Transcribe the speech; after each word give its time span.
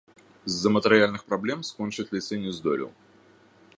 З-за 0.53 0.69
матэрыяльных 0.77 1.21
праблем 1.33 1.59
скончыць 1.69 2.09
ліцэй 2.17 2.37
не 2.47 2.51
здолеў. 2.61 2.89